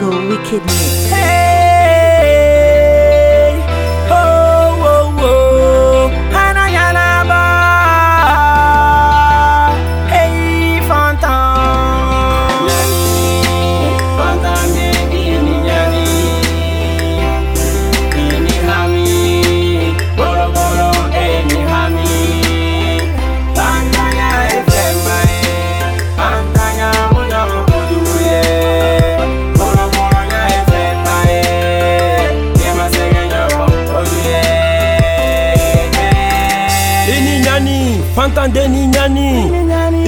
Go 0.00 0.10
wickedness. 0.28 1.10
Hey! 1.10 1.25
nyani 37.60 38.02
fantande 38.16 38.68
ni 38.68 38.86
nyani 38.86 39.52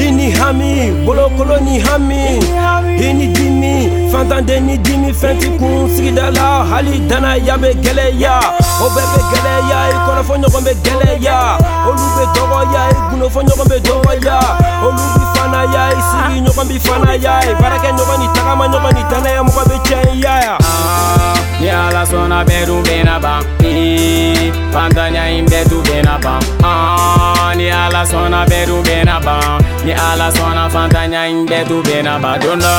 ini 0.06 0.30
hami 0.30 0.92
bolokolo 1.06 1.60
ni 1.60 1.78
hami 1.80 2.38
ini 3.00 3.26
dimi 3.26 4.08
fantande 4.12 4.60
ni 4.60 4.76
dimi 4.76 5.12
fɛnti 5.12 5.48
kun 5.58 5.88
sigidala 5.96 6.64
hali 6.70 6.98
danaya 7.08 7.56
be 7.60 7.72
gɛlɛya 7.84 8.34
o 8.84 8.88
bɛɛ 8.92 9.06
be 9.14 9.20
gɛlɛya 9.30 9.78
i 9.88 9.94
kɔnɔfɔ 10.06 10.34
ɲɔgɔn 10.42 10.64
be 10.64 10.74
gɛlɛya 10.84 11.36
olu 11.88 12.04
be 12.18 12.24
dɔgɔya 12.34 12.82
i 12.92 12.94
gundofɔ 13.10 13.40
ɲɔgɔn 13.48 13.68
be 13.68 13.76
dɔgɔya 13.86 14.38
olu 14.84 15.04
bi 15.14 15.22
fanaya 15.32 15.82
i 15.88 16.00
sigi 16.10 16.38
ah. 16.38 16.44
ɲɔgɔn 16.44 16.68
bi 16.68 16.78
fanaya 16.78 17.32
i 17.40 17.52
baarakɛ 17.60 17.90
ɲɔgɔn 17.96 18.18
ni 18.18 18.26
tagama 18.34 18.64
ɲɔgɔn 18.68 18.94
ni 18.94 19.02
danaya 19.10 19.42
mɔgɔ 19.42 19.64
be 19.68 19.76
cɛɲya 19.88 20.34
ya 20.44 20.56
ah, 20.60 21.36
ni 21.60 21.68
alasɔnna 21.68 22.44
bɛɛ 22.46 22.66
dun 22.66 22.82
bena 22.82 23.18
ban 23.20 23.40
fantanya 24.72 25.30
in 25.38 25.46
bɛɛ 25.46 25.64
tun 25.68 25.82
bena 25.84 26.18
ban 26.22 26.44
ala 27.88 28.02
sɔnna 28.10 28.40
bɛɛ 28.50 28.62
dun 28.68 28.82
ba. 29.26 29.36
Mi 29.84 29.92
ala 30.08 30.26
sɔnna 30.36 30.64
fanta 30.74 31.00
in 31.30 31.38
bɛɛ 31.50 31.62
dun 31.68 31.82
bɛna 31.88 32.12
ban 32.22 32.36
don 32.44 32.58
dɔ. 32.64 32.74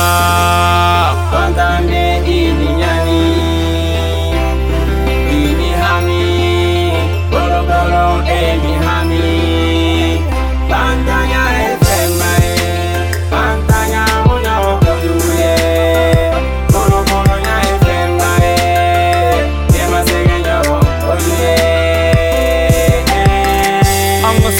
kɔntan 1.32 1.78
bɛ 1.90 2.00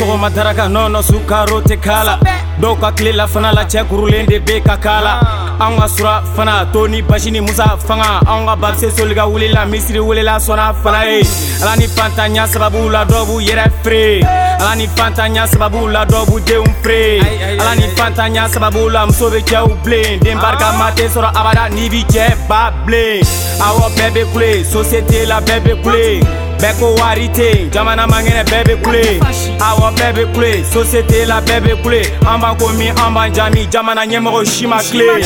sɔgɔma 0.00 0.30
daraka 0.30 0.66
nɔnɔ 0.66 1.02
sukaro 1.02 1.60
tɛ 1.60 1.76
k'a 1.78 2.04
la 2.04 2.18
dɔw 2.58 2.80
ka 2.80 2.90
kilela 2.92 3.26
fana 3.26 3.52
la 3.52 3.64
cɛ 3.66 3.84
kurulen 3.86 4.26
de 4.26 4.38
be 4.38 4.58
ka 4.62 4.78
k'a 4.78 5.00
la 5.02 5.20
anw 5.60 5.76
ah. 5.76 5.80
ka 5.80 5.86
sura 5.88 6.22
fana 6.34 6.66
to 6.72 6.88
ni 6.88 7.02
basi 7.02 7.30
ni 7.30 7.38
musa 7.40 7.76
fanga 7.76 8.18
anw 8.26 8.46
ka 8.46 8.56
babise 8.56 8.90
soli 8.96 9.14
ka 9.14 9.26
wulila 9.28 9.66
misiri 9.68 9.98
welela 10.00 10.38
sɔnna 10.38 10.72
fana 10.82 11.04
ye 11.04 11.20
eh. 11.20 11.60
ala 11.62 11.76
ni 11.76 11.86
fantanya 11.86 12.46
sababu 12.46 12.88
la 12.90 13.04
dɔw 13.04 13.26
b'u 13.26 13.40
yɛrɛ 13.46 13.66
fere 13.84 14.20
eh. 14.24 14.56
ala 14.58 14.74
ni 14.76 14.86
fantanya 14.86 15.46
sababu 15.46 15.88
la 15.92 16.06
dɔw 16.06 16.24
b'u 16.28 16.40
denw 16.46 16.64
fere 16.82 17.20
ala 17.60 17.74
ni 17.76 17.86
fantanya 17.94 18.48
sababu 18.48 18.88
la 18.90 19.04
muso 19.06 19.30
be 19.30 19.42
cɛw 19.42 19.68
bilen 19.84 20.18
den 20.20 20.38
barika 20.38 20.64
ah. 20.72 20.78
ma 20.78 20.90
tɛ 20.92 21.10
sɔrɔ 21.10 21.28
abada 21.34 21.68
n'i 21.74 21.90
b'i 21.90 22.04
cɛ 22.04 22.48
ba 22.48 22.72
bilen 22.86 23.20
awɔ 23.60 23.90
bɛɛ 23.96 24.14
be 24.14 24.22
kule 24.32 24.64
sosiyete 24.64 25.26
la 25.28 25.40
bɛɛ 25.42 25.60
be 25.62 25.72
kule 25.82 26.48
bɛɛ 26.60 26.72
ko 26.78 26.94
wari 27.00 27.28
te 27.34 27.70
jamana 27.72 28.06
mangɛnɛ 28.06 28.44
bɛɛ 28.50 28.64
be 28.68 28.74
kule 28.82 29.20
awɔ 29.68 29.94
bɛɛ 29.96 30.14
be 30.16 30.24
kule 30.32 30.52
sosiyete 30.72 31.26
la 31.26 31.40
bɛɛ 31.40 31.60
be 31.64 31.72
kule 31.82 32.02
an 32.28 32.40
b'an 32.42 32.58
ko 32.58 32.68
min 32.78 32.92
an 32.98 33.14
b'an 33.14 33.32
jami 33.34 33.66
jamana 33.72 34.04
ɲɛmɔgɔ 34.06 34.46
si 34.46 34.66
ma 34.66 34.78
kile 34.80 35.24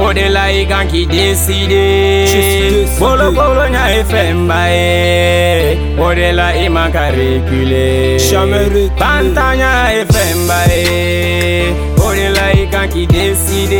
Oh, 0.00 0.12
they 0.12 0.28
like 0.30 0.70
and 0.70 0.88
keep 0.88 1.08
this 1.10 1.46
CD. 1.48 2.86
Bolo 3.00 3.32
bolo 3.34 3.68
nya 3.68 3.82
FM 4.06 4.46
bae. 4.46 5.74
Oh, 5.98 6.14
they 6.14 6.32
like 6.32 6.54
him 6.54 6.76
and 6.76 6.92
curricule. 6.92 8.20
Panta 8.96 9.46
nya 9.58 9.72
FM 10.06 10.40
bae. 10.46 11.66
Oh, 12.02 12.14
they 12.14 12.28
like 12.38 12.72
and 12.80 12.92
keep 12.92 13.08
this 13.10 13.38
CD. 13.40 13.74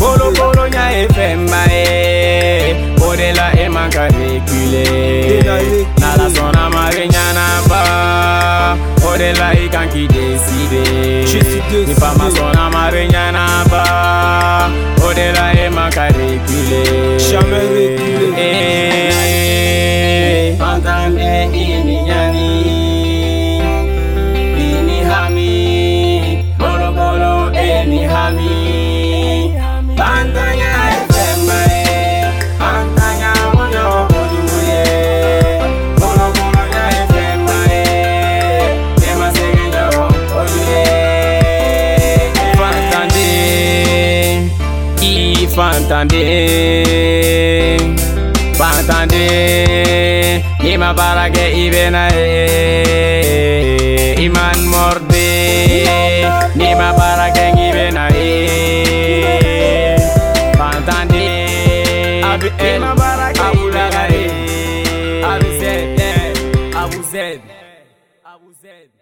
Bolo 0.00 0.32
bolo 0.34 0.66
nya 0.68 0.90
FM 1.14 1.46
bae. 1.46 2.74
Oh, 3.00 3.12
they 3.14 3.32
like 3.34 3.54
him 3.56 3.76
and 3.76 3.94
Nala 6.02 6.28
sona 6.34 6.62
marinya 6.74 7.26
namba. 7.38 7.80
Oh, 9.04 9.16
they 9.16 9.32
like 9.34 9.72
and 9.74 9.90
keep 9.92 10.08
this 10.10 10.40
CD. 10.42 10.74
If 11.70 12.02
I'm 12.02 12.47
live 16.70 17.07
fantande 45.58 46.24
fantande 48.58 49.24
nima 50.62 50.90
barake 50.94 51.46
ibena 51.64 52.02
iman 54.26 54.58
morde 54.72 55.28
nima 56.58 56.88
barake 56.98 57.46
ibena 57.66 58.04
fantande 60.58 61.24
abi 62.32 62.50
el 62.72 62.82
abu 63.46 63.64
lagare 63.76 64.22
abu 65.30 65.46
zed 65.60 65.90
abu 66.82 66.98
zed 67.10 67.40
abu 68.32 68.48
zed 68.62 68.97